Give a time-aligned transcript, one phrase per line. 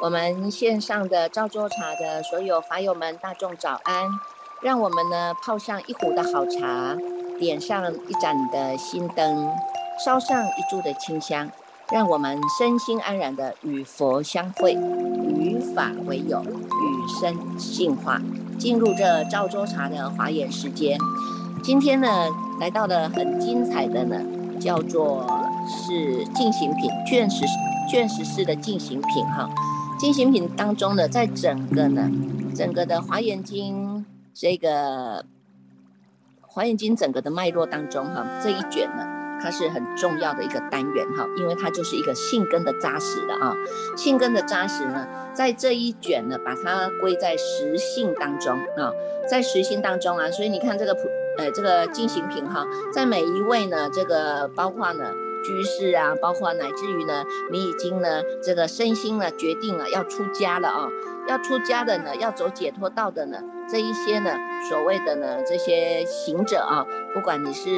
[0.00, 4.08] 我们线上的赵州茶的所有法友们，大众早安！
[4.62, 6.96] 让我们呢泡上一壶的好茶，
[7.38, 9.48] 点上一盏的心灯，
[10.04, 11.50] 烧上一柱的清香，
[11.92, 18.20] 让我们身心安然的与佛相会，与法为友，与生进化，
[18.58, 20.98] 进入这赵州茶的华严时间。
[21.62, 22.28] 今天呢，
[22.60, 24.20] 来到了很精彩的呢，
[24.60, 25.26] 叫做
[25.68, 27.44] 是进行品卷十
[27.90, 29.48] 卷十四的进行品哈。
[29.98, 32.08] 进行品当中呢，在整个呢，
[32.54, 35.24] 整个的华严经这个
[36.40, 39.04] 华严经整个的脉络当中哈，这一卷呢，
[39.42, 43.52] 它是很重要的一个单元哈，因为它就是一个性根的扎实的啊，
[43.96, 45.04] 性根的扎实呢，
[45.34, 48.92] 在这一卷呢，把它归在实性当中啊，
[49.28, 51.00] 在实性当中啊，所以你看这个普
[51.38, 55.12] 呃这个进行品哈，在每一位呢，这个包括呢。
[55.48, 60.86] 居士啊，包括乃至于呢，你已经呢，这个身心呢，决定了要出家了啊，
[61.26, 64.36] 要出家的呢，要走解脱道的呢，这一些呢，
[64.68, 67.70] 所谓的呢，这些行者啊，不管你是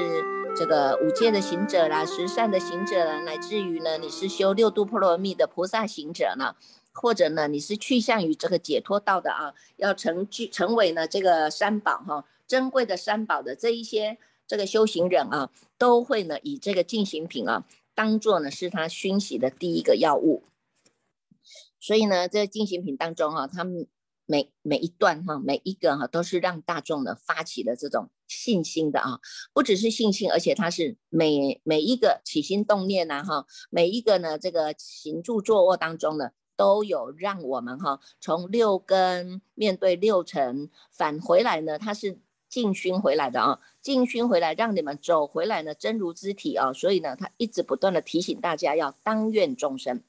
[0.57, 6.57] 这个五戒的行者啦，十善的行者啦，乃至于呢，你是修六度波罗蜜的菩萨行者呢，
[6.93, 14.19] 或者呢，你是去向于这个解脱道的啊，要成具成为呢这个三宝哈，珍贵的三宝的这一些。
[14.51, 20.43] 这个修行人啊，都会呢以这个进行品啊，当做呢是他熏习的第一个药物。
[21.79, 23.87] 所以呢，这进行品当中哈，他们
[24.27, 29.21] 每每一段哈，每一个哈，都是让大众呢发起的这种信心的啊，
[29.53, 42.19] 不只是信心，而且它是每每一个起心动念呐哈，每一个呢这个行住坐卧当中呢，都有让我们哈从六根面对六尘返回来呢，它是。
[42.51, 50.03] 进熏回来的啊，进熏回来，让你们走回来呢，真如之体啊，所以呢，他一直不断的提醒大家要当愿众生，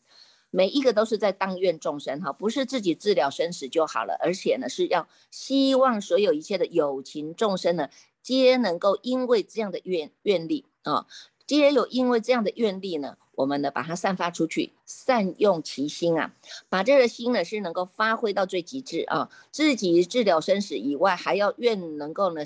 [0.50, 7.88] 每一个都是在当愿众生哈，不是自己治疗生死就好了，而且呢，是要希望所有一切的有情众生呢，
[8.24, 11.06] 皆能够因为这样的愿愿力啊，
[11.52, 13.18] 既然有因为这样的愿力呢。
[13.36, 16.34] 我们呢，把它散发出去，善用其心啊，
[16.70, 22.42] 把这个心呢是能够发挥到最极致啊，自己治疗生死以外，还要愿能够呢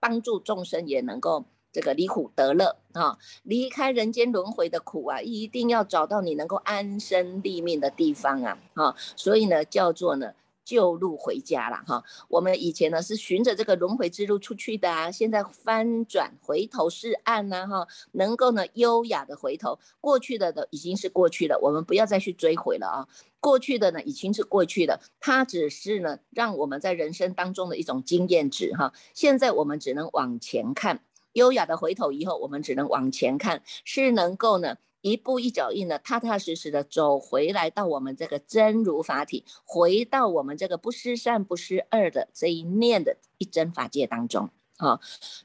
[0.00, 10.32] 帮助众生也能够这个离苦得乐啊，离开人间轮回的苦啊，一定要找到你能够安身立命的地方啊啊，所以呢叫做呢。
[10.66, 31.00] 旧路回家了哈，我们以前呢是循着这个轮回之路出去的啊，现在翻转回头是岸呐哈，能够呢优雅的回头，过去的的已经是过去了，我们不要再去追回了啊，过去的呢已经是过去了，它只是呢让我们在人生当中的一种经验值哈，现在我们只能往前看，
[31.34, 34.76] 优雅的回头以后，我们只能往前看，是能够呢。
[35.10, 44.98] 一步一脚印的，踏踏实实的走回来，到我们这个真如法体，回到我们这个不失善不失恶的这一念的一真法界当中啊。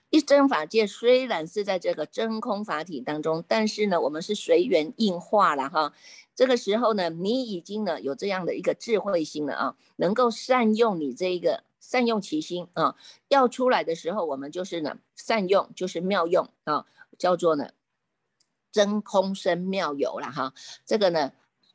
[0.10, 5.94] 一真法界虽然是在这个真空法体当中，但是呢，我们是随缘应化了哈。
[6.34, 12.96] 这个时候呢，你已经呢有这样的一个智慧心了啊，能够善用你这一个善用其心啊。
[13.28, 16.88] 要出来的时候，我们就是呢善用，就是妙用啊，
[17.20, 17.70] 叫做呢。
[18.72, 20.54] 真空生妙有了哈，
[20.86, 21.32] 这个呢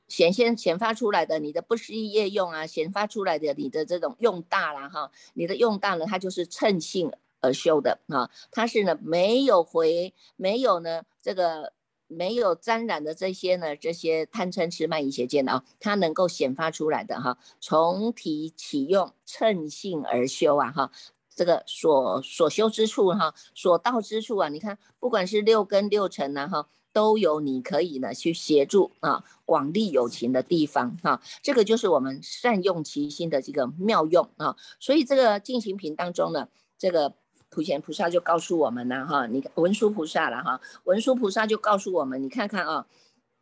[0.08, 11.72] 显现显发出来的你的不思议业用啊，显发出来的你的这种用大了哈，你的用大呢，它就是趁性而修的啊，它是呢没有回没有呢这个
[12.06, 20.90] 没有沾染的这些呢这些贪嗔痴慢疑邪见的啊，它能够显发出来的哈，从体起用趁性而修啊哈。
[21.34, 26.68] 这个所所修之处哈，所到之处啊，你看不管是六根六尘呐哈。
[26.96, 34.56] 都有你可以呢去协助啊，广利有情的地方哈，这个就是我们善用其心的这个妙用啊。
[34.80, 36.48] 所以这个进行品当中呢，
[36.78, 37.12] 这个
[37.50, 42.86] 普贤菩萨就告诉我们呢哈，你看文殊菩萨了哈，文殊菩萨就告诉我们，你看看啊，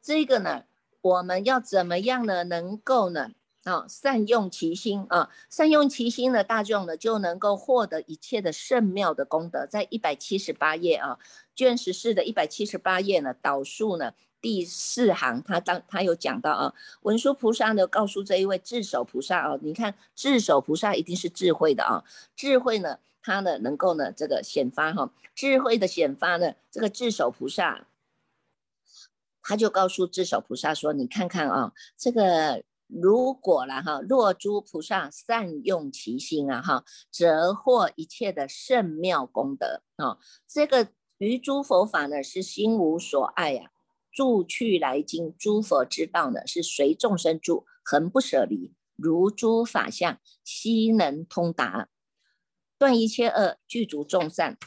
[0.02, 0.64] 这个呢，
[1.00, 3.30] 我们要怎么样呢，能够呢？
[3.64, 9.66] 啊，善用其心啊，善用其心的大众呢，就能够获得一切的圣妙的功德。
[9.66, 11.18] 在一百七十八页啊，
[11.54, 22.04] 卷十四的一百七十八页呢，导数呢第四行，他当他有讲到啊，文殊菩萨呢告诉这一位智首菩萨啊，你看智首菩萨一定是智慧的啊，
[22.36, 27.86] 智慧呢，他呢能够呢这个显发哈，智慧的显发呢，这个智首菩萨，
[29.42, 32.62] 他就告诉智首菩萨说，你看看啊，这个。
[32.86, 40.18] 如果了哈，若诸菩萨善用其心啊哈，则获一切的圣妙功德啊。
[40.46, 40.88] 这个
[41.18, 43.70] 于诸佛法呢，是心无所爱呀，
[44.12, 51.88] 住去来经诸佛之道呢，是随众生住，恒不舍离，如诸法相，悉能通达，
[52.78, 54.58] 断一切恶，具足众善，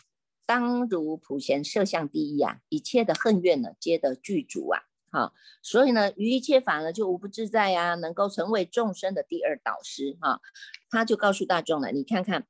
[0.46, 2.60] 当如普贤摄相第一啊！
[2.70, 4.82] 一切的恨怨呢，皆得具足啊！
[5.10, 10.42] 好，所以呢，于一切法呢，就无不自在呀，能够成为众生的第二导师哈。
[10.90, 12.46] 他就告诉大众了，你看看。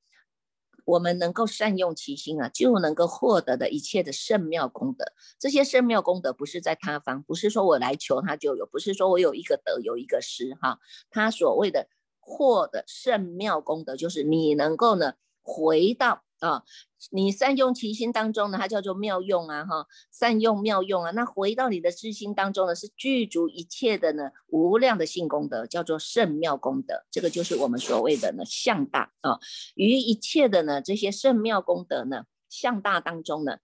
[0.85, 5.03] 我们能够善用其心啊，就能够获得的一切的圣妙功德。
[5.37, 10.79] 这些圣妙功德不是在他方，不是说我来求他就有，不是说我有一个德有一个失哈。
[11.09, 11.89] 他所谓的
[12.21, 16.23] 获得圣妙功德，就是你能够呢回到。
[16.39, 16.63] 啊，
[17.11, 21.11] 你善用其心当中呢，它叫做妙用啊，哈，善用妙用啊。
[21.11, 27.05] 那回到你的知心当中呢，是具足一切的呢无量的性功德，叫做圣妙功德。
[27.09, 29.39] 这个就是我们所谓的呢相大啊。
[29.75, 33.57] 于一切的呢这些圣妙功德呢相大当中呢，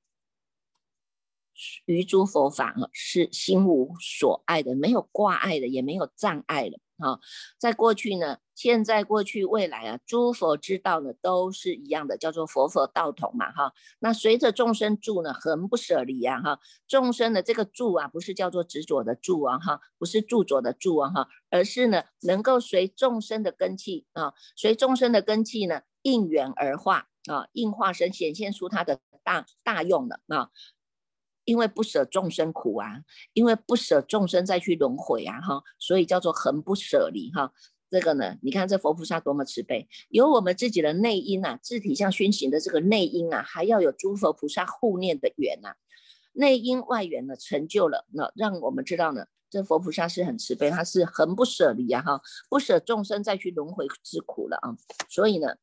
[1.85, 6.79] 于诸佛法啊是心无所爱的，没有挂碍的，也没有障碍了。
[6.97, 7.19] 啊，
[7.57, 13.73] 在过去呢，现在、过去、未来啊，诸佛之道呢，都是一样的，叫做佛佛道同嘛，哈。
[13.99, 16.59] 那随着众生住呢，恒不舍离呀，哈。
[16.87, 30.49] 众生的这个住啊，不是叫做执着的住啊，哈，不是住着的住啊，哈，而是呢，能够随众生的根气啊，随众生的根气呢，应缘而化啊，应化身显现出它的大大用了啊。
[31.45, 33.01] 因为不舍众生苦啊，
[33.33, 37.51] 因为不舍众生再去轮回啊，哈，所以叫做恒不舍离哈。
[37.89, 45.75] 这个呢，你看这佛菩萨多么慈悲，有我们自己的内因啊，自体相熏行的这个内因啊，还要有诸佛菩萨护念的缘呐，
[46.33, 54.75] 内因外缘呢成就了，那让我们知道呢，这佛菩萨是很慈悲，他是恒不舍离啊，哈，不舍众生再去轮回之苦了啊，
[55.09, 55.55] 所以呢。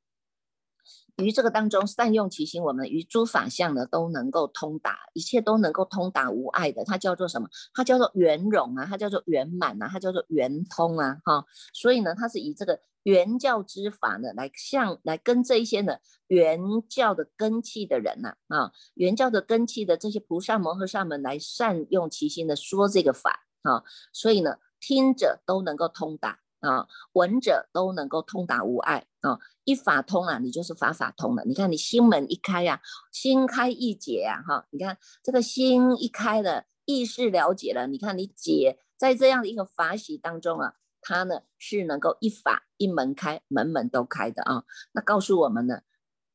[1.25, 7.49] 于这个当中善用其心，我们于诸法相呢都能够通达，一切都能够通达无碍的，它叫做什么？
[7.75, 11.44] 它叫做圆融啊，它叫做圆满啊，它叫做圆通啊，哈。
[11.72, 15.96] 所以呢，它是以这个圆教之法呢来向来跟这一些呢
[16.28, 23.82] 圆教的根器的人呐啊，圆教的根器的这些菩萨摩诃萨们来善用其心的说这个法啊，
[24.12, 26.38] 所以呢听者都能够通达。
[26.60, 31.44] 啊，闻者都能够通达无碍啊，一法通啊，你就是法法通了。
[31.44, 32.80] 你看你心门一开呀，
[33.12, 44.64] 心开意解呀，哈，你看这个心一开了，意识了解了，你看你解在这样的一个法喜当中啊，它呢是能够一法一门开，门门都开的啊。
[44.92, 45.80] 那告诉我们呢，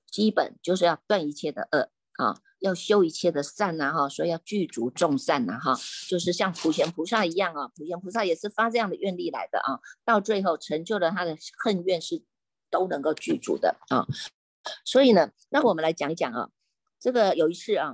[0.09, 2.41] 基本就是要断一切的恶啊。
[2.65, 5.75] 要修一切的善呐，哈，所以要具足众善呐，哈，
[6.09, 12.23] 就是像普贤菩萨一样啊，普贤菩萨也是发这样的愿力来的啊，到最后成就了他的恨愿是
[12.71, 14.05] 都能够具足的啊，
[14.83, 16.49] 所以呢，那我们来讲讲啊，
[16.99, 17.93] 这个有一次啊，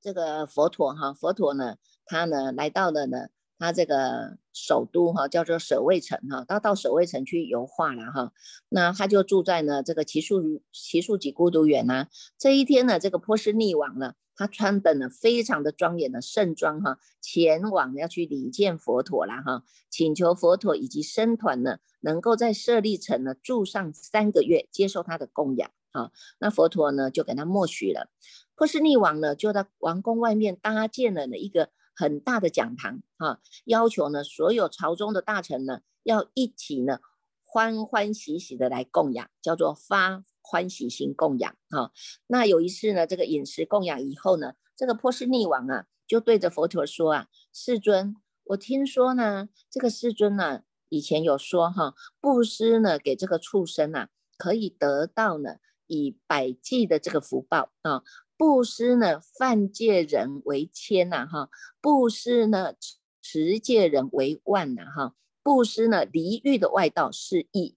[0.00, 3.28] 这个佛陀哈，佛陀呢，他呢来到了呢。
[3.62, 8.32] 他这个首都哈叫做舍卫城哈，他到舍卫城去游化了哈，
[8.70, 12.08] 那他就住在呢这个奇树奇树几孤独园呐。
[12.36, 26.10] 这一天呢，这个波斯匿王呢，他穿的呢非常的庄严的盛装哈，前往要去礼见佛陀了哈，请求佛陀以及僧团呢，能够在舍利城呢住上三个月，接受他的供养啊。
[26.40, 28.10] 那佛陀呢就给他默许了。
[28.56, 31.70] 波斯匿王呢就在王宫外面搭建了一个。
[31.94, 37.00] 很大的讲堂啊，要求呢所有朝中的大臣呢要一起呢
[37.44, 41.92] 欢欢喜喜的来供养，叫做发欢喜心供养啊。
[42.26, 55.56] 那有一次呢，这个饮食供养以后呢，这个波斯匿王啊就对着佛陀说啊：“世尊，我听说呢，这个世尊呢以前有说哈，布施呢给这个畜生啊，可以得到呢
[55.86, 58.02] 以百计的这个福报啊。”
[58.42, 61.48] 布施呢，犯戒人为千呐，哈；
[61.80, 62.74] 布施呢，
[63.22, 67.76] 持戒人为万呐，哈；布施呢，离欲的外道是亿；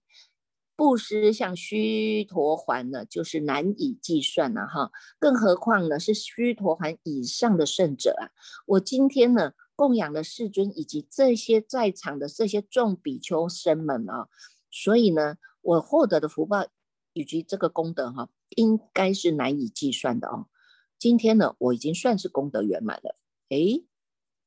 [0.74, 4.90] 布施像须陀环呢，就是难以计算呐，哈。
[5.20, 8.34] 更何况呢，是须陀环以上的圣者啊！
[8.66, 14.26] 我今天呢，供养了世尊以及这些在场的这些众比丘僧们啊，
[14.72, 16.66] 所以呢，我获得的福报
[17.12, 20.48] 以及这个功德哈，应该是难以计算的哦。
[20.98, 23.16] 今天呢，我已经算是功德圆满了。
[23.50, 23.84] 诶，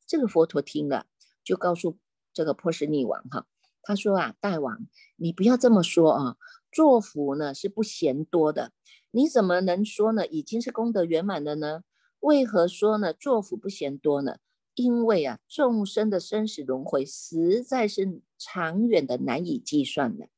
[0.08, 1.06] 这个佛陀听了，
[1.44, 2.00] 就告诉
[2.34, 3.46] 这个波斯匿王哈，
[3.84, 6.38] 他说啊，大王，你不要这么说啊，
[6.72, 8.72] 作福呢是不嫌多的，
[9.12, 10.26] 你怎么能说呢？
[10.26, 11.84] 已经是功德圆满了呢？
[12.20, 13.14] 为何说呢？
[13.14, 14.38] 作福不嫌多呢？
[14.74, 20.30] 因为啊，众生的生死轮回实在是长远的，难以计算的。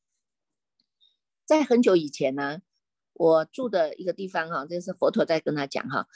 [1.45, 2.61] 在很久以前呢。
[3.21, 6.07] 我住的一个地方哈，这是佛陀在跟他讲哈。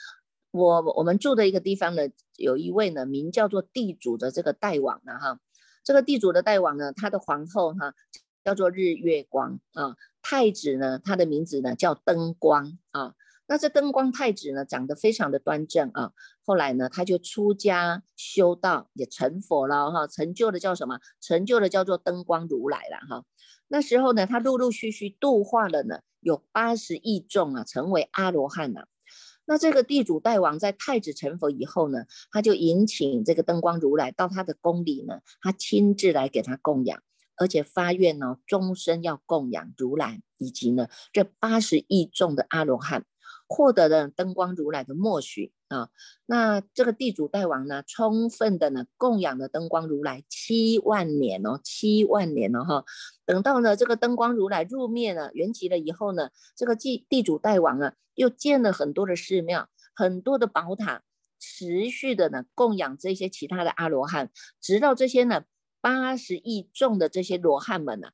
[0.50, 2.02] 我我们住的一个地方呢，
[2.36, 5.38] 有一位呢名叫做地主的这个大王呢哈，
[5.84, 7.94] 这个地主的大王呢，他的皇后哈
[8.42, 13.14] 叫做日月光啊，太子呢他的名字呢叫灯光啊。
[13.46, 16.10] 那这灯光太子呢，长得非常的端正啊。
[16.44, 20.98] 后来呢，他就出家修道，也成佛了哈，成就的叫什么？
[21.20, 23.24] 成就的叫做灯光如来了哈。
[23.68, 28.86] 那时候呢，他陆陆续续度化了呢，有八十亿众啊，成为阿罗汉呐。
[29.44, 37.02] 那这个地主大王在太子成佛以后呢，他就迎请这个灯光如来到他的宫里呢，他亲自来给他供养，
[37.36, 43.04] 而且发愿呢，终身要供养如来以及呢这八十亿众的阿罗汉。
[43.48, 45.90] 获得了灯光如来的默许啊，
[46.26, 52.84] 那这个地主代王呢，充分的呢供养了灯光如来七万年哦，七万年了哈。
[53.24, 61.02] 等到呢这个灯光如来入灭了圆寂了以后呢，这个地地主代王啊，又建了很多的寺庙，很多的宝塔，
[61.40, 64.30] 持续的呢供养这些其他的阿罗汉，
[64.60, 65.42] 直到这些呢
[65.80, 68.10] 八十亿众的这些罗汉们呢，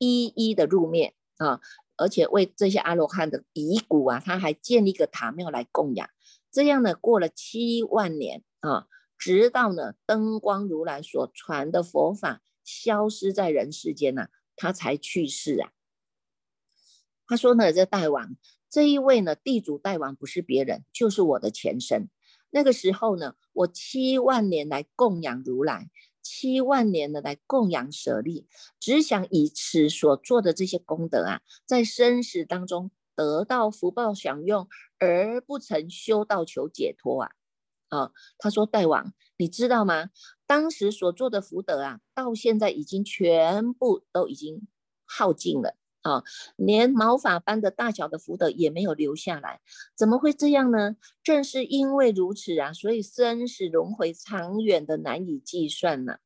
[0.00, 1.60] 一一的入灭啊。
[2.00, 6.08] 而且为这些阿罗汉的遗骨啊，他还建立一个塔庙来供养。
[6.50, 8.86] 这样呢，过了七万年啊，
[9.16, 15.72] 直到呢灯光如来所传的佛法消失在人世间呢，他才去世啊。
[17.26, 18.36] 他说呢，这大王
[18.70, 22.08] 这一位呢地主大王不是别人，就是我的前身。
[22.50, 25.90] 那个时候呢，我七万年来供养如来。
[26.20, 28.46] 七万年的来供养舍利，
[28.78, 34.68] 只想以此所做的这些功德啊，在生死当中得到福报享用，
[35.00, 37.30] 而不曾修道求解脱啊！
[37.88, 40.10] 啊，他说：“大王，你知道吗？
[40.46, 44.68] 当时所做的福德啊，到现在已经全部都已经
[45.04, 46.22] 耗尽了。”啊，
[46.56, 49.60] 连毛发般的大小的福德也没有留下来，
[49.96, 50.96] 怎么会这样呢？
[51.24, 56.18] 正是因为如此啊，所以生死轮回长远的难以计算呢，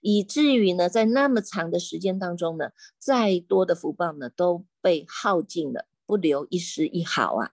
[0.00, 7.52] 以至于呢，在那么长的时间当中呢，再多的福报呢都被耗尽了，不留一丝一毫啊。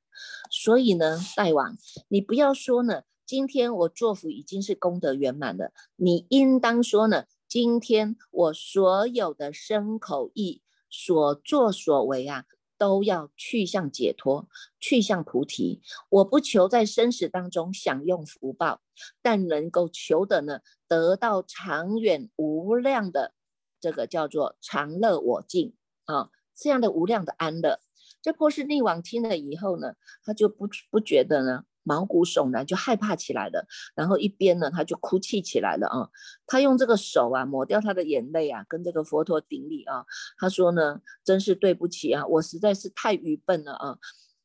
[0.49, 10.63] 所以呢，大王，你不要说呢，今天我做福已经是功德圆满了，你应当说呢，今天我所有的身口意。
[10.97, 12.45] 所作所为啊，
[12.77, 14.47] 都要去向解脱，
[14.79, 15.81] 去向菩提。
[16.07, 18.79] 我不求在生死当中享用福报，
[19.21, 23.33] 但能够求的呢，得到长远无量的
[23.81, 25.73] 这个叫做常乐我净
[26.05, 27.81] 啊，这样的无量的安乐。
[28.25, 31.61] 这波斯匿王听了以后呢，他就不不觉得呢。
[31.83, 33.67] 毛骨悚然，就害怕起来了。
[33.93, 36.09] 然后一边呢，他就哭泣起来了啊。
[36.47, 40.03] 他用这个手啊，抹掉他的眼泪啊，跟这个佛陀顶礼啊。
[40.39, 43.99] 他说呢，真是对不起啊，我实在是太愚笨了啊。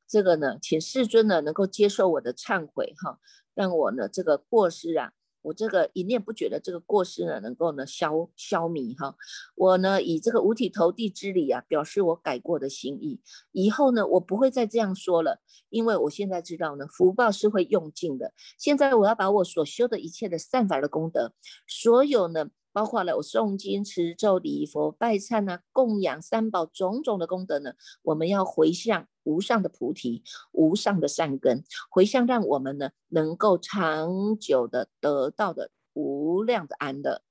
[0.07, 3.19] 这个呢，请世尊呢能够接受我的忏悔哈，
[3.55, 5.13] 让我呢这个过失啊。
[5.43, 9.15] 我这个一念不觉的这个过失呢，能够呢消消弭哈。
[9.55, 13.21] 我呢以这个五体投地之礼啊，表示我改过的心意。
[13.53, 18.33] 以后呢，我不会再这样说了，因为我现在知道呢，福报是会用尽的。
[18.59, 21.33] 现在我要把我所修的一切的善法的功德，
[21.67, 22.51] 所有呢。
[22.73, 27.73] 包括了我诵经、持咒、礼佛、拜忏啊，供养三宝种种的功德呢，
[28.03, 30.23] 我们要回向无上的菩提、
[30.53, 37.23] 无上的善根，回向让我们呢能够长久的得到的无量的安乐。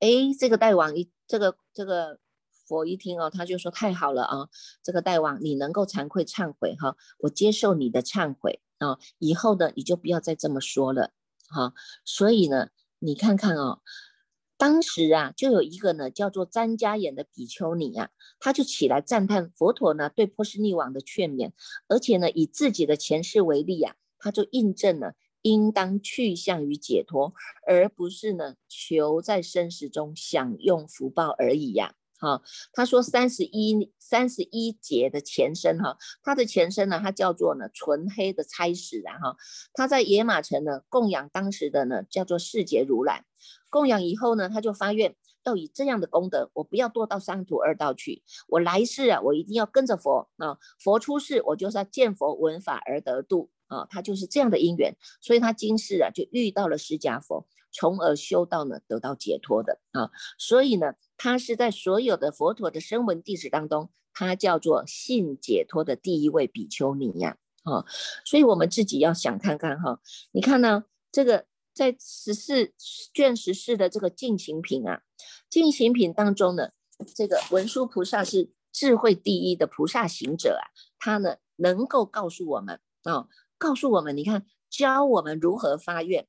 [0.00, 0.08] 哎，
[0.38, 2.18] 这个大王一这个这个
[2.66, 4.48] 佛一听哦，他就说太好了啊，
[4.82, 11.10] 这个大王你能够惭愧忏悔哈，我接受你的忏悔啊，以后呢你就不要再这么说了
[11.48, 12.68] 哈，所以呢。
[13.04, 13.80] 你看看哦，
[14.56, 21.50] 当时啊，就有一个呢叫做詹家眼的比丘尼啊，他就起来赞叹佛陀呢对波斯匿王的劝勉，
[21.88, 27.34] 而且呢以自己的前世为例啊，他就印证了应当去向于解脱，
[27.66, 31.94] 而不是呢求在生死中享用福报而已呀。
[32.22, 32.40] 哈，
[32.72, 39.36] 他说三十一三十一节的前身哈，他的前身呢，他叫做呢纯黑的差使啊哈，
[39.74, 43.24] 他在野马城呢供养当时的呢叫做世杰如来，
[43.68, 57.48] 供养以后呢，他就发愿要以这样的功德，我不要堕到三途二道去，我来世啊，我一定要跟着佛啊，佛出世，我就是要见佛闻法而得度啊，他就是这样的因缘，所以他今世啊就遇到了释迦佛。
[57.72, 67.84] 从而修道呢，得到解脱的啊，所以呢，他是在所有的佛陀的声闻弟子当中，他叫做信解脱的第一位比丘尼呀，啊，
[68.24, 70.00] 所以我们自己要想看看哈，
[70.32, 72.72] 你看呢，这个在十四
[73.12, 75.02] 卷十四的这个进行品啊，
[75.48, 76.70] 进行品当中呢，
[77.14, 80.64] 这个文殊菩萨是智慧第一的菩萨行者啊，
[80.98, 83.26] 他呢能够告诉我们啊。
[83.58, 86.26] 告诉我们，你看，教我们如何发愿，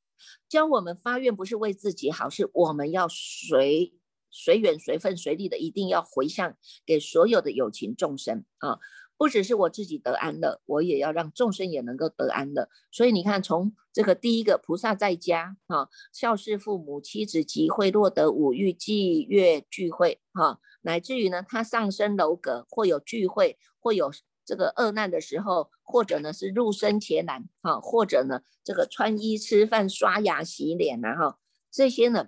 [0.49, 3.93] 教我们发愿不是为自己好，是我们要随
[4.29, 8.79] 随缘随分随力的，一定要回向给所有的有情众生啊。
[9.15, 12.67] 不只是我自己得安乐，我也要让众生也能够得安乐。
[12.91, 24.11] 所以你看，从这个第一个菩萨在家哈，孝事父母、妻子集会，落得五欲祭月聚会哈，乃至于呢，他上升楼阁或有聚会，或有
[24.45, 31.39] 这个恶难的时候，或者呢是入生前难哈，或者呢这个穿衣吃饭、刷牙洗脸呐哈，
[31.71, 32.27] 这些呢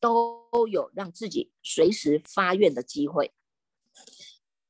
[0.00, 3.32] 都有让自己随时发愿的机会，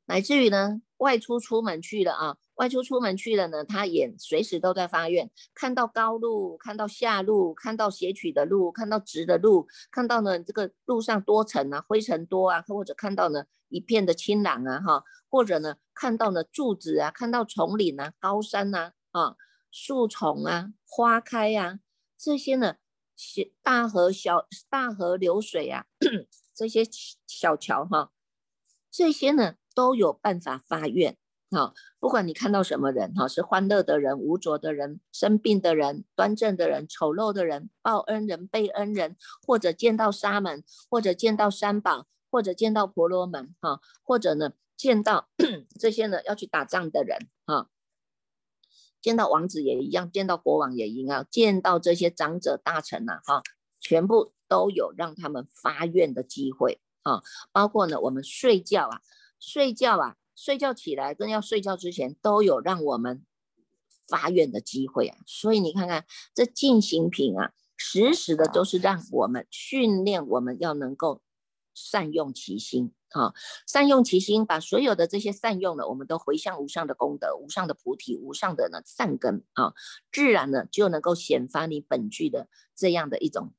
[0.06, 0.82] 乃至于呢。
[0.98, 19.36] 外出出门去了啊，外出出门去了呢，他也随时都在发愿，看到高路，看到下路，看到斜曲的路，看到直的路，看到呢这个路上多尘啊，灰尘多啊，或者看到呢一片的清朗啊，哈，或者呢看到呢柱子啊，看到丛林啊，高山呐，啊，
[19.70, 21.80] 树丛啊，花开呀，
[22.18, 22.76] 这些呢，
[23.62, 25.86] 大河小大河流水啊，
[26.54, 26.82] 这些
[27.26, 28.12] 小桥哈，
[28.90, 29.54] 这些呢。
[29.76, 31.18] 都有办法发愿，
[31.50, 45.28] 哈，不管你看到什么人，哈，是欢乐的人、无着的人、生病的人、端正的人、丑陋的人、报恩人、被恩人，或者见到沙门，或者见到三宝，或者见到婆罗门，哈，或者呢见到
[45.78, 47.70] 这些呢要去打仗的人，哈，
[49.00, 53.42] 见到王子也一样，见到国王也一样，见到这些长者大臣呐，哈，
[53.80, 59.00] 全部都有让他们发愿的机会，啊，包括呢我们睡觉啊。
[59.38, 63.22] 睡觉啊，睡觉起来跟要睡觉之前都有让我们
[64.08, 71.20] 发愿的机会啊，所以你看看这进行品啊，时时的都是让我们训练我们要能够
[71.76, 73.32] 善用其心啊，
[73.68, 79.74] 善用其心，把所有的这些善用的，我们都回向无上的功德、无上的菩提、无上的呢善根啊，
[80.10, 83.52] 自然呢就能够显发你本具的这样的一种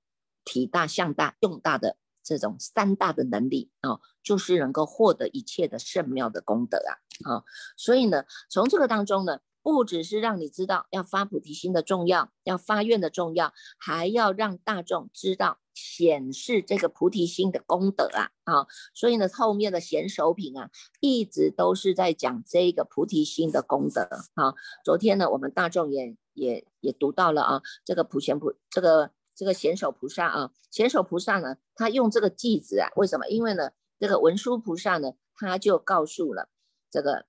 [0.43, 1.95] 体大、向大、用大的。
[2.23, 6.91] 这种三大的能力啊，就是能够获得一切的圣妙的功德啊，
[7.23, 7.43] 啊，
[7.77, 20.69] 所以呢，从这个当中呢，不只是让你知道要发菩提心的重要，要发愿的重要，还要让大众知道显示这个菩提心的功德啊，啊，所以呢，后面的显手品啊，
[21.01, 24.03] 一直都是在讲这个菩提心的功德
[24.35, 24.55] 啊。
[24.85, 29.11] 昨天呢，我们大众也也也读到了啊，这个普贤菩这个。
[29.37, 33.27] 这个贤首菩萨啊，贤首菩萨呢，他用这个偈子啊，为什么？
[33.27, 36.49] 因为呢，这个文殊菩萨呢，他就告诉了
[36.89, 37.27] 这个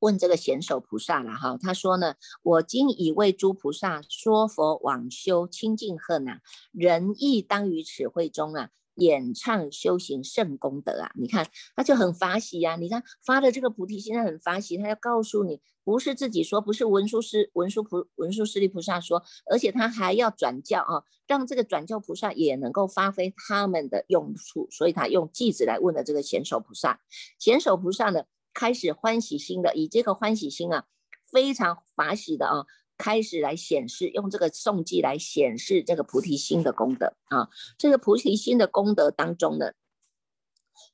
[0.00, 6.40] 问这个贤首菩萨了哈，他说呢，我今已为诸菩萨说佛往修清净恨呐，
[6.72, 8.70] 人亦当于此会中啊。
[8.96, 11.10] 演唱修行圣功德啊！
[11.14, 12.76] 你看他就很法喜呀。
[12.76, 14.76] 你看发的这个菩提心，他很法喜。
[14.76, 24.68] 他要告诉你，不是自己说，不是文殊师文殊菩文殊师利菩萨说，而且他还要转教啊，让这个转教菩萨也能够发挥他们的用处。
[24.70, 27.00] 所以他用偈子来问的这个贤首菩萨。
[27.38, 30.86] 贤首菩萨呢，开始欢喜心的，以这个欢喜心啊，
[31.30, 32.66] 非常法喜的啊。
[33.02, 39.72] 开始来显示，用这个诵记来显示这个菩提心的功德啊，这个菩提心的功德当中呢，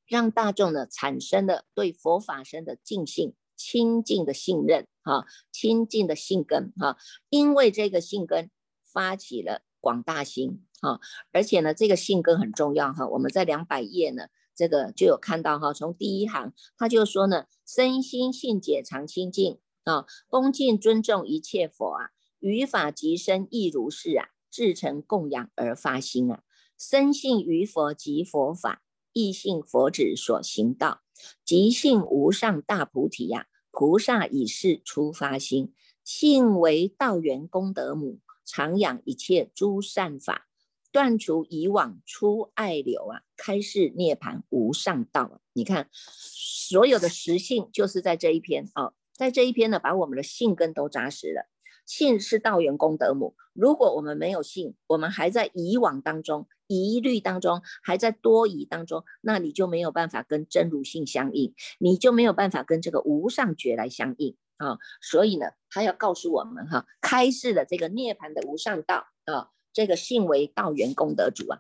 [0.07, 6.97] 让大众呢产生了对佛法身的敬信、亲近的信任啊，亲近的信根哈，
[7.29, 8.53] 因为这个信根
[8.85, 11.01] 发起了广大心啊，
[11.33, 19.59] 而且呢，这个信根很重要哈，我们在两百页呢，这个就有看到哈，从第一行他就说呢，身心信解常清净。
[19.85, 26.43] 啊，恭敬尊重一切佛啊，于法即身亦如是啊，至诚供养而发心啊，
[26.77, 31.03] 深信于佛及佛法，亦信佛子所行道，
[31.45, 40.49] 即信无上大菩提呀，菩萨以是出发心，信为道源功德母，常养一切诸善法，
[40.97, 48.95] 断除以往出爱流啊，开示涅盘无上道啊，你看所有的实性就是在这一篇啊。
[49.13, 51.51] 在这一篇呢，把我们的性根都扎实了。
[51.85, 53.37] 信是道源功德母。
[53.53, 64.79] 如果我们没有信，我们还在以往当中、疑虑当中，还在多疑当中，那你就没有办法跟真如性相应，你就没有办法跟这个无上觉来相应啊。
[65.03, 71.59] 所以呢，他要告诉我们哈，开示了这个涅槃的无上道啊，这个信为道源功德主啊。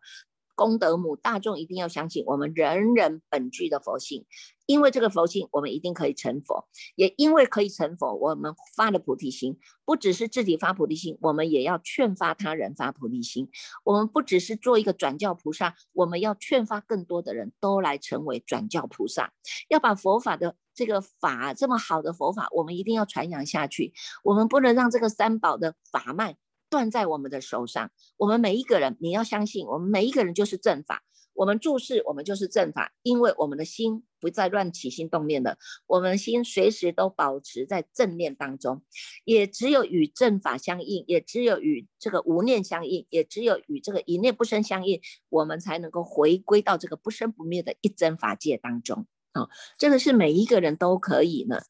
[0.54, 4.24] 功德母，大众一定要相信，我们人人本具的佛性，
[4.64, 6.66] 因为这个佛性，我们一定可以成佛。
[6.94, 13.50] 也因为可以成佛，我们发了菩提心，不只是自己发菩提心，我们也要劝发他人发菩提心。
[13.84, 19.34] 我们不只是做一个转教菩萨，我们要劝发更多的人都来成为转教菩萨，
[19.68, 23.92] 要把佛法的这个法这么好的佛法，我们一定要传扬下去。
[24.24, 26.38] 我们不能让这个三宝的法脉
[26.76, 27.90] 攥在我们的手上。
[28.18, 31.02] 我们每一个人，你要相信，我们每一个人就是正法。
[31.32, 38.82] 我们注视，我们就是正法，因为我们的心不再乱起心动念的，我们心随时都保持在正念当中。
[39.24, 49.06] 也只有与正法相应，也只有与这个无念相应，也只有与这个一念不生相应，我们才能够回归到这个不生不灭的一真法界当中。
[49.32, 51.60] 啊，这个是每一个人都可以呢。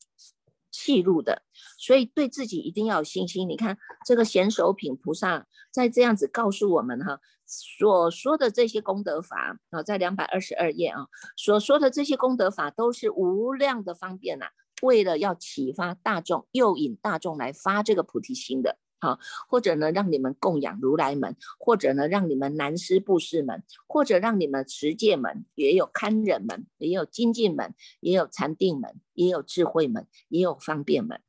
[0.77, 1.43] 气入的，
[1.79, 3.49] 所以对自己一定要有信心。
[3.49, 14.47] 你看这个贤手品菩萨在这样子告诉我们哈，所说的这些功德法啊，在两百二十二页啊，所说的这些功德法都是无量的方便呐，
[14.83, 18.77] 为了要启发大众，诱引大众来发这个菩提心的。
[19.07, 31.21] 啊，或者呢，让你们供养如来门，或者呢，让你们南师布施门，或者让你们持戒门，也有堪忍门，也有精进门，也有禅定门，也有智慧门，也有方便门。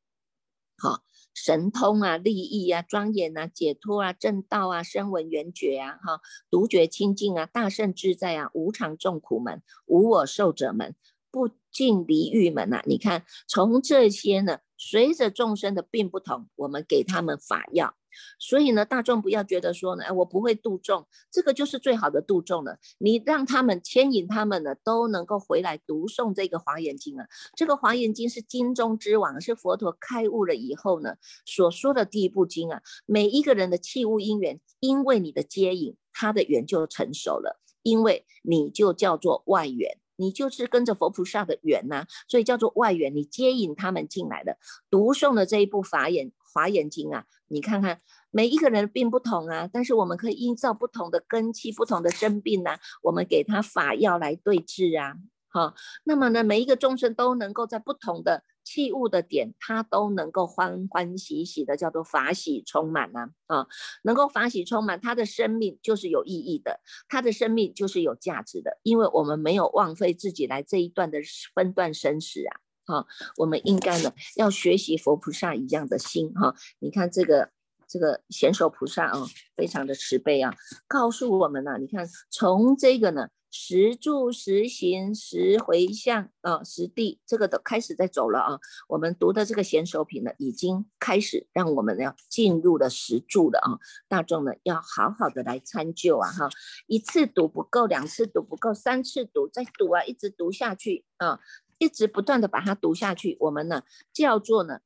[0.77, 10.95] 好，神通啊，利益啊，庄严啊，解脱啊，正道啊，声闻缘觉啊，哈，独觉清净啊，大圣自在啊，无常众苦门，无我受者门，
[11.31, 12.83] 不尽离欲门啊。
[12.85, 14.59] 你看，从这些呢。
[14.77, 17.95] 随着众生的病不同，我们给他们法药。
[18.39, 22.79] 所以呢，大众不要觉得说呢，哎，我不会度众，这个就是最好的度众了。
[22.97, 27.27] 你让他们牵引他们呢，都能够回来读诵这个华严经啊。
[27.55, 32.81] 这个华严经是经中之王，是佛陀开悟了以后呢所说的第一部经啊。
[33.05, 39.99] 每一个人的器物因缘，因为你的接引，他的缘就成熟了，因为你就叫做外缘。
[40.17, 43.15] 你就是跟着佛菩萨的缘呐，所以叫做外缘。
[43.15, 44.57] 你接引他们进来的，
[44.89, 55.15] 读诵的这一部法眼华严经啊，你看看每一个人病不同啊，但是我们可以依照不同的根器、不同的生病呐，我们给他法药来对治啊。
[55.49, 58.43] 好，那么呢，每一个众生都能够在不同的。
[58.67, 63.65] 器物的点，他都能够欢欢喜喜的，叫做法喜充满呐啊，
[64.03, 71.19] 能够法喜充满，他的生命就是有意义的，他的生命就是有价值的，因为我们没有枉费自己来这一段的
[71.55, 72.41] 分段生死
[72.85, 77.49] 啊，哈，我们应该呢要学习佛菩萨一样的心哈，你看这个
[77.87, 79.25] 这个贤手菩萨啊，
[79.55, 80.53] 非常的慈悲啊，
[80.89, 83.29] 告诉我们呢，你看从这个呢。
[83.59, 88.59] 十住、十行、十回向啊，十地，这个都开始在走了啊。
[88.87, 93.81] 我们读的这个贤手品呢，已经开始让我们要进入了十住了啊。
[94.07, 96.47] 大众呢，要好好的来参究啊哈。
[96.85, 101.39] 一次读不够，两次读不够，三次读再读啊，一直读下去啊，
[101.79, 103.37] 一直不断的把它读下去。
[103.39, 103.81] 我们呢，
[104.13, 104.81] 叫做呢，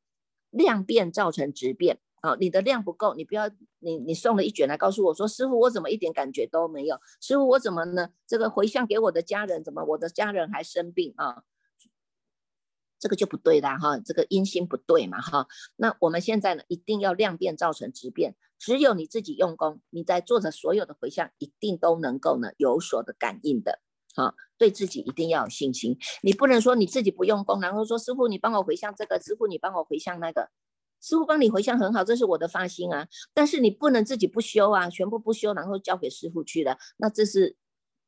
[0.49, 1.99] 量变造成质变。
[2.21, 6.97] 啊，你的量不够，你不要你你送了一卷来告诉我说，师傅我怎么一点感觉都没有？
[7.19, 8.09] 师傅我怎么呢？
[8.27, 11.43] 这个回向给我的家人，怎么我的家人还生病啊？
[12.99, 15.47] 这个就不对啦哈，这个因心不对嘛哈。
[15.77, 23.81] 那我们现在呢，一定要量变造成质变，只有你自己用功，你在做的所有的回向，一定都能够呢有所的感应的。
[24.13, 30.51] 好，对自己一定要有信心，你不能说你自己不用功，然后说师傅你帮我回向这个，师傅你帮我回向那个。
[31.01, 33.07] 师傅帮你回向很好，这是我的发心啊。
[33.33, 37.57] 但是你不能自己不修啊，全部不修，然后交给师傅去了，那这是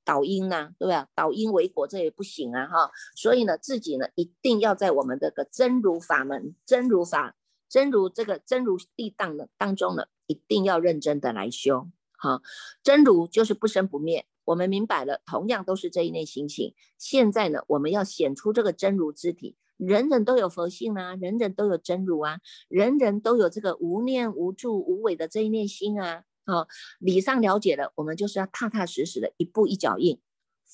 [0.05, 1.07] 导因呐，对吧？
[1.15, 2.91] 导因为果，这也不行啊，哈。
[3.15, 7.35] 所以呢，自己呢一定要在我们这个真如法门、真如法、
[7.67, 11.87] 真如这个真如地当的当中呢，一定要认真的来修。
[12.17, 12.41] 哈，
[12.83, 16.75] 真如就是不生不灭，我们明白了，同样都是这一类心性。
[16.97, 19.57] 现在呢，我们要显出这个真如之体。
[19.85, 26.23] 人人都有佛性啊，人人都有真如啊，人人都有这个无念无助无为的这一念心啊。
[26.45, 26.67] 好，
[26.99, 30.19] 理上了解了，我们就是要踏踏实实的一步一脚印，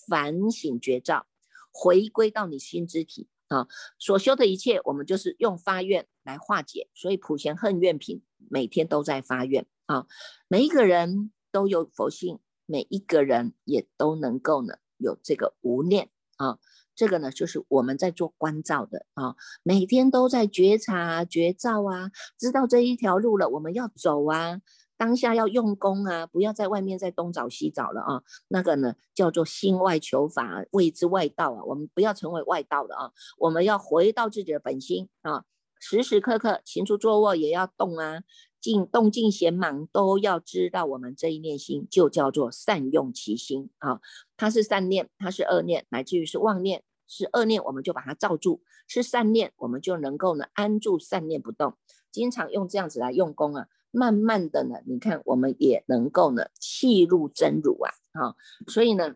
[0.08, 1.28] 反省觉照，
[1.72, 3.68] 回归到你心之体啊。
[4.00, 6.90] 所修的一切，我们就是用发愿来化解。
[6.96, 10.08] 所以普贤恨愿品每天都在发愿啊。
[10.48, 16.58] 每一个人都有佛性，每一个人也都能够呢有这个无念啊。
[17.00, 24.60] 这个呢，就是我们在做关照的啊，每天都在觉察、觉照啊，知道这一条路了，我们要走啊，
[24.98, 28.22] 当下要用功啊，不要在外面再东找西找了啊。
[28.50, 31.64] 那个呢，叫做心外求法，谓之外道啊。
[31.64, 35.46] 我们不要成为外道的啊，我们要回到自己的本心啊，
[35.80, 38.24] 时时刻刻行住坐卧也要动啊。
[38.60, 44.02] 静动静闲忙都要知道，我们这一念心就叫做善用其心啊。
[44.36, 51.74] 它是善念，它是恶念，乃至于是妄念，是恶念，我们就把它罩住；是善念，我们就能够呢安住善念不动。
[52.12, 57.92] 经常用这样子来用功啊，慢慢的呢，你看我们也能够呢气入真如啊。
[58.14, 59.16] 好，所以呢，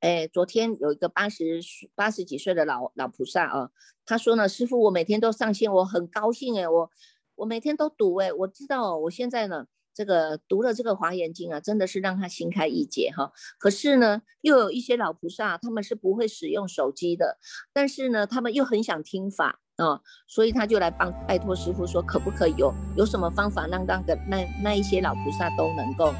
[0.00, 1.60] 哎，昨天有一个八十
[1.94, 3.70] 八十几岁的老老菩萨啊，
[4.04, 6.90] 他说呢，师傅，我每天都上线，我很高兴哎，我
[7.36, 9.66] 我每天都读哎，我知道我现在呢，
[9.96, 13.32] 这个读了这个华严经啊，真的是让他心开意解哈。
[13.58, 17.38] 可是呢，又有一些老菩萨，他们是不会使用手机的，
[17.72, 26.12] 但是呢，他们又很想听法啊，所以他就来帮拜托师傅说，可不可以有有什么方法让那个那那一些老菩萨都能够。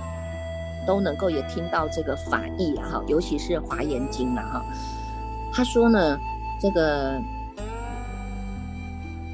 [0.87, 4.65] 都能够也听到这个法义啊哈，尤其是《华严经》了哈。
[5.53, 6.17] 他说呢，
[6.63, 7.21] 这个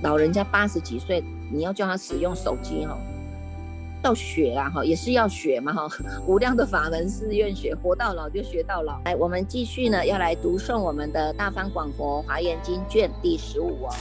[0.03, 2.97] 老人家八十几岁，你要叫他使用手机哈，
[4.03, 5.89] 要学啊哈，也是要学嘛哈。
[6.27, 9.01] 无量的法门是愿学，活到老就学到老。
[9.05, 13.95] 来，我们继续呢，要来读诵我们的《大方广佛华严经》卷第十五哦。